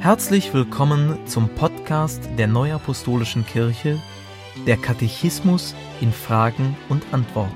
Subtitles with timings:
[0.00, 4.00] Herzlich willkommen zum Podcast der Neuapostolischen Kirche,
[4.66, 7.54] der Katechismus in Fragen und Antworten.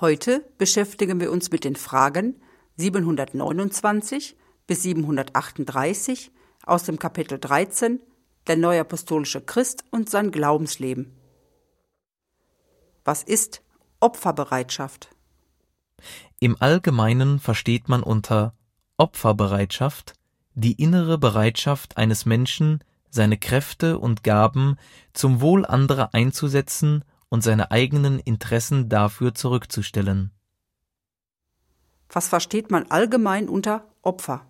[0.00, 2.40] Heute beschäftigen wir uns mit den Fragen
[2.76, 4.36] 729
[4.66, 6.30] bis 738
[6.64, 8.00] aus dem Kapitel 13
[8.46, 11.18] Der neuapostolische Christ und sein Glaubensleben.
[13.04, 13.62] Was ist
[14.00, 15.10] Opferbereitschaft?
[16.40, 18.54] Im Allgemeinen versteht man unter
[18.96, 20.14] Opferbereitschaft
[20.54, 24.76] die innere Bereitschaft eines Menschen, seine Kräfte und Gaben
[25.12, 30.32] zum Wohl anderer einzusetzen und seine eigenen Interessen dafür zurückzustellen.
[32.08, 34.46] Was versteht man allgemein unter Opfer?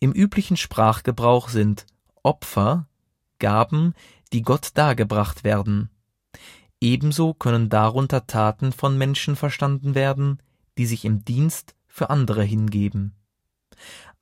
[0.00, 1.86] Im üblichen Sprachgebrauch sind
[2.22, 2.86] Opfer
[3.38, 3.94] Gaben,
[4.32, 5.90] die Gott dargebracht werden.
[6.80, 10.42] Ebenso können darunter Taten von Menschen verstanden werden,
[10.78, 13.14] die sich im Dienst für andere hingeben.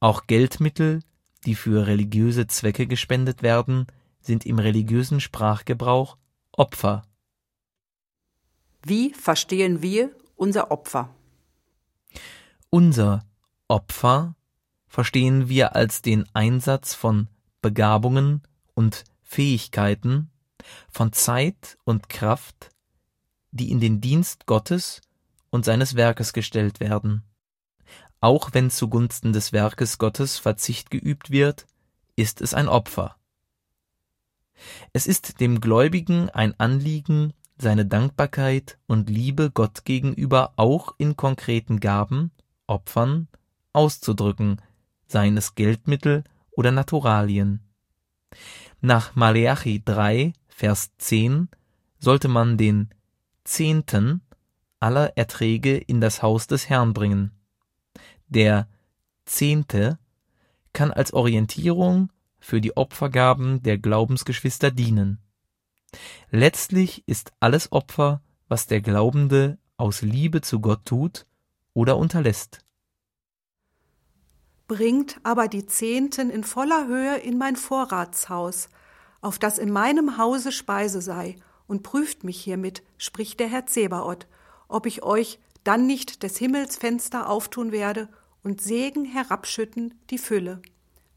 [0.00, 1.00] Auch Geldmittel,
[1.44, 3.86] die für religiöse Zwecke gespendet werden,
[4.20, 6.16] sind im religiösen Sprachgebrauch
[6.52, 7.02] Opfer.
[8.82, 11.08] Wie verstehen wir unser Opfer?
[12.70, 13.24] Unser
[13.68, 14.36] Opfer
[14.86, 17.28] verstehen wir als den Einsatz von
[17.60, 18.42] Begabungen
[18.74, 20.30] und Fähigkeiten,
[20.90, 22.70] von Zeit und Kraft,
[23.50, 25.00] die in den Dienst Gottes
[25.54, 27.22] und seines Werkes gestellt werden.
[28.18, 31.66] Auch wenn zugunsten des Werkes Gottes Verzicht geübt wird,
[32.16, 33.14] ist es ein Opfer.
[34.92, 41.78] Es ist dem Gläubigen ein Anliegen, seine Dankbarkeit und Liebe Gott gegenüber auch in konkreten
[41.78, 42.32] Gaben,
[42.66, 43.28] Opfern,
[43.72, 44.60] auszudrücken,
[45.06, 47.60] seien es Geldmittel oder Naturalien.
[48.80, 51.48] Nach Maleachi 3, Vers 10
[52.00, 52.90] sollte man den
[53.44, 54.22] Zehnten
[54.84, 57.30] aller Erträge in das Haus des Herrn bringen.
[58.26, 58.68] Der
[59.24, 59.98] Zehnte
[60.74, 65.20] kann als Orientierung für die Opfergaben der Glaubensgeschwister dienen.
[66.30, 71.24] Letztlich ist alles Opfer, was der Glaubende aus Liebe zu Gott tut
[71.72, 72.58] oder unterlässt.
[74.68, 78.68] Bringt aber die Zehnten in voller Höhe in mein Vorratshaus,
[79.22, 84.26] auf das in meinem Hause Speise sei, und prüft mich hiermit, spricht der Herr Zebaoth,
[84.74, 88.08] ob ich euch dann nicht des Himmels Fenster auftun werde
[88.42, 90.60] und Segen herabschütten die Fülle.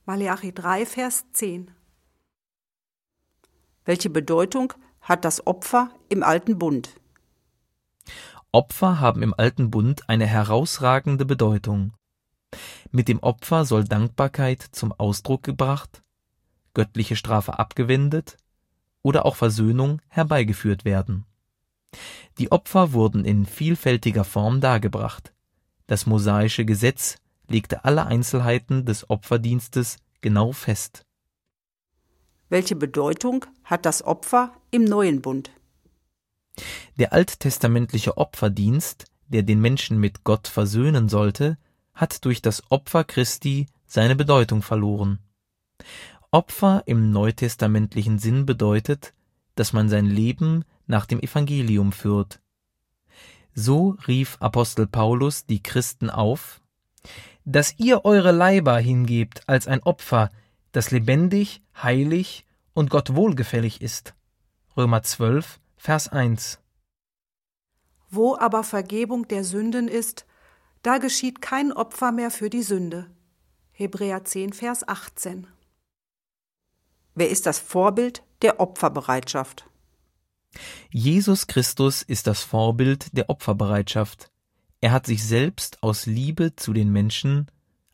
[0.06, 1.72] Maleachi 3, Vers 10.
[3.84, 6.92] Welche Bedeutung hat das Opfer im Alten Bund?
[8.52, 11.94] Opfer haben im Alten Bund eine herausragende Bedeutung.
[12.92, 16.04] Mit dem Opfer soll Dankbarkeit zum Ausdruck gebracht,
[16.74, 18.38] göttliche Strafe abgewendet
[19.02, 21.26] oder auch Versöhnung herbeigeführt werden.
[22.38, 25.34] Die Opfer wurden in vielfältiger Form dargebracht.
[25.88, 27.18] Das mosaische Gesetz
[27.48, 31.06] legte alle Einzelheiten des Opferdienstes genau fest.
[32.50, 35.52] Welche Bedeutung hat das Opfer im neuen Bund?
[36.98, 41.58] Der alttestamentliche Opferdienst, der den Menschen mit Gott versöhnen sollte,
[41.94, 45.20] hat durch das Opfer Christi seine Bedeutung verloren.
[46.32, 49.14] Opfer im neutestamentlichen Sinn bedeutet,
[49.60, 52.40] dass man sein Leben nach dem Evangelium führt.
[53.54, 56.62] So rief Apostel Paulus die Christen auf,
[57.44, 60.32] dass ihr eure Leiber hingebt als ein Opfer,
[60.74, 64.14] das lebendig, heilig und Gott wohlgefällig ist.
[64.76, 66.60] Römer 12, Vers 1.
[68.10, 70.26] Wo aber Vergebung der Sünden ist,
[70.84, 73.10] da geschieht kein Opfer mehr für die Sünde.
[73.72, 75.48] Hebräer 10, Vers 18.
[77.20, 79.66] Wer ist das Vorbild der Opferbereitschaft?
[80.92, 84.30] Jesus Christus ist das Vorbild der Opferbereitschaft.
[84.82, 87.48] Er hat sich selbst aus Liebe zu den Menschen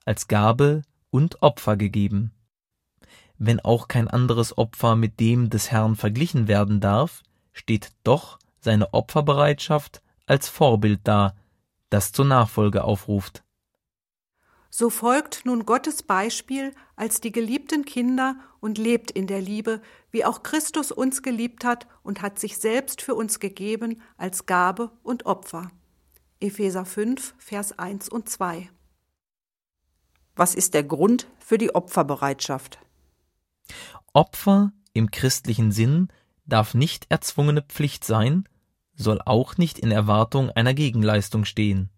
[0.04, 2.34] als Gabe und Opfer gegeben.
[3.38, 7.24] Wenn auch kein anderes Opfer mit dem des Herrn verglichen werden darf,
[7.54, 11.34] steht doch seine Opferbereitschaft als Vorbild da,
[11.90, 13.43] das zur Nachfolge aufruft.
[14.76, 20.26] So folgt nun Gottes Beispiel als die geliebten Kinder und lebt in der Liebe, wie
[20.26, 25.28] auch Christus uns geliebt hat und hat sich selbst für uns gegeben als Gabe und
[25.28, 25.70] Opfer.
[26.40, 28.68] Epheser 5, Vers 1 und 2.
[30.36, 32.80] Was ist der Grund für die Opferbereitschaft?
[34.12, 36.08] Opfer im christlichen Sinn
[36.48, 38.50] darf nicht erzwungene Pflicht sein,
[38.96, 41.92] soll auch nicht in Erwartung einer Gegenleistung stehen.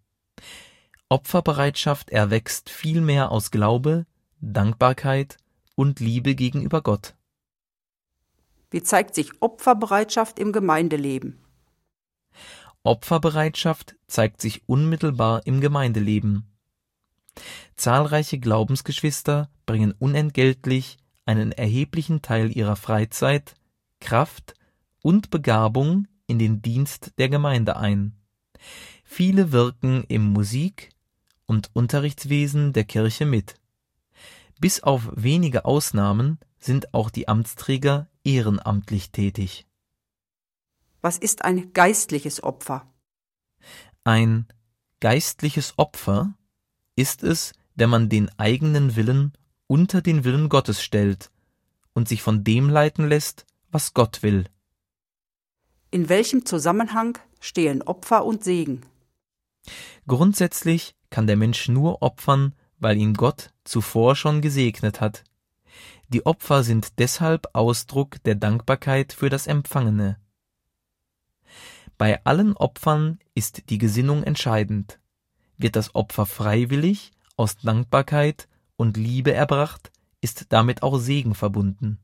[1.08, 4.06] Opferbereitschaft erwächst vielmehr aus Glaube,
[4.40, 5.36] Dankbarkeit
[5.76, 7.14] und Liebe gegenüber Gott.
[8.70, 11.38] Wie zeigt sich Opferbereitschaft im Gemeindeleben?
[12.82, 16.50] Opferbereitschaft zeigt sich unmittelbar im Gemeindeleben.
[17.76, 23.54] Zahlreiche Glaubensgeschwister bringen unentgeltlich einen erheblichen Teil ihrer Freizeit,
[24.00, 24.54] Kraft
[25.02, 28.16] und Begabung in den Dienst der Gemeinde ein.
[29.04, 30.95] Viele wirken im Musik-
[31.46, 33.54] und Unterrichtswesen der Kirche mit.
[34.58, 39.66] Bis auf wenige Ausnahmen sind auch die Amtsträger ehrenamtlich tätig.
[41.00, 42.92] Was ist ein geistliches Opfer?
[44.02, 44.46] Ein
[45.00, 46.34] geistliches Opfer
[46.96, 49.32] ist es, wenn man den eigenen Willen
[49.66, 51.30] unter den Willen Gottes stellt
[51.92, 54.46] und sich von dem leiten lässt, was Gott will.
[55.90, 58.84] In welchem Zusammenhang stehen Opfer und Segen?
[60.06, 65.24] Grundsätzlich kann der Mensch nur opfern, weil ihn Gott zuvor schon gesegnet hat.
[66.08, 70.18] Die Opfer sind deshalb Ausdruck der Dankbarkeit für das Empfangene.
[71.96, 74.98] Bei allen Opfern ist die Gesinnung entscheidend.
[75.56, 78.46] Wird das Opfer freiwillig, aus Dankbarkeit
[78.76, 79.90] und Liebe erbracht,
[80.20, 81.96] ist damit auch Segen verbunden.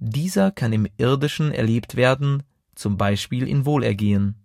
[0.00, 2.42] Dieser kann im Irdischen erlebt werden,
[2.74, 4.44] zum Beispiel in Wohlergehen.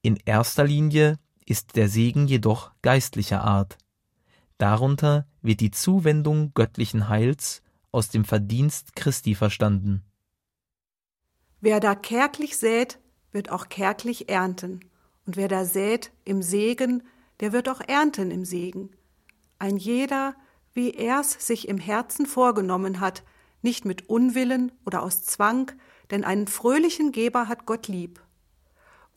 [0.00, 1.18] In erster Linie
[1.50, 3.76] ist der Segen jedoch geistlicher Art.
[4.56, 10.04] Darunter wird die Zuwendung göttlichen Heils aus dem Verdienst Christi verstanden.
[11.60, 13.00] Wer da kärglich sät,
[13.32, 14.80] wird auch kärglich ernten.
[15.26, 17.02] Und wer da sät im Segen,
[17.40, 18.90] der wird auch ernten im Segen.
[19.58, 20.36] Ein jeder,
[20.72, 23.24] wie er's sich im Herzen vorgenommen hat,
[23.60, 25.72] nicht mit Unwillen oder aus Zwang,
[26.12, 28.20] denn einen fröhlichen Geber hat Gott lieb.